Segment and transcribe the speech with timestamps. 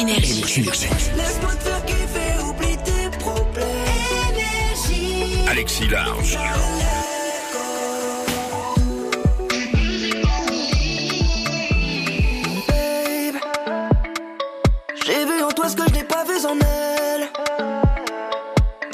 [0.00, 0.42] Énergie.
[5.46, 6.38] Alexis Large.
[15.04, 17.28] J'ai vu en toi ce que je n'ai pas vu en elle.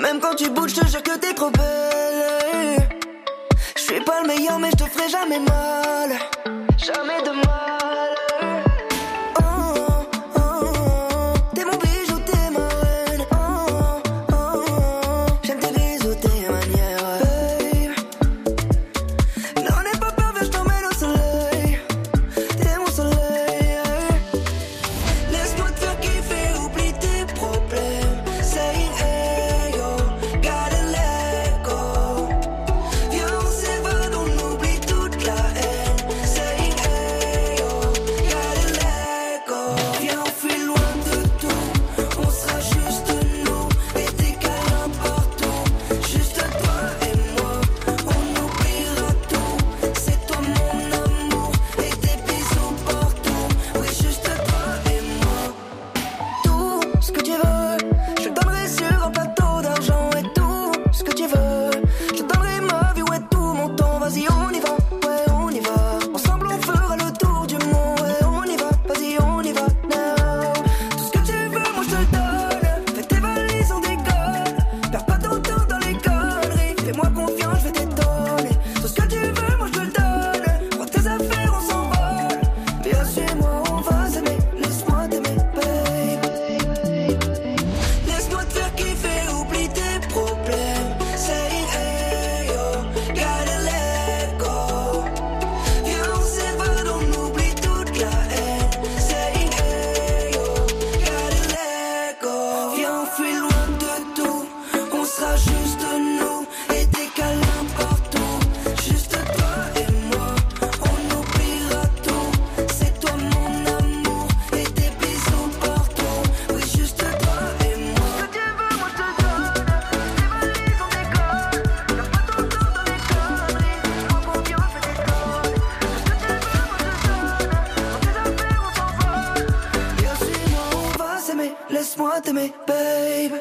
[0.00, 2.88] Même quand tu bouges, je te jure que t'es trop belle.
[3.74, 6.16] Je suis pas le meilleur, mais je te ferai jamais mal.
[6.78, 7.41] Jamais de mal.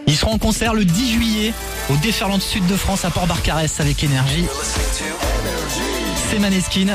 [0.08, 1.54] Ils seront en concert le 10 juillet
[1.90, 4.46] au Déferlante Sud de France à Port-Barcarès avec Énergie.
[6.30, 6.88] C'est Maneskin.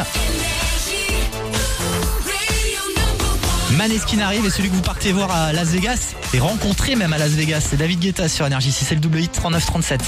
[3.72, 7.18] Maneskin arrive et celui que vous partez voir à Las Vegas et rencontrer même à
[7.18, 8.72] Las Vegas, c'est David Guetta sur Énergie.
[8.72, 10.00] Si c'est le double hit 3937.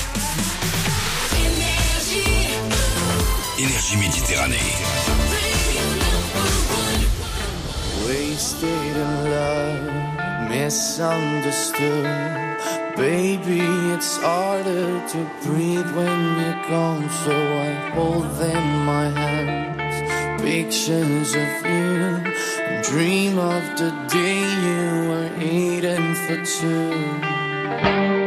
[3.58, 5.37] Énergie Méditerranée.
[8.08, 12.06] wasted in love, misunderstood.
[12.96, 13.60] Baby,
[13.94, 17.36] it's harder to breathe when you're gone, so
[17.66, 20.42] I hold them in my hands.
[20.42, 22.04] Pictures of you,
[22.68, 28.17] and dream of the day you were eating for two.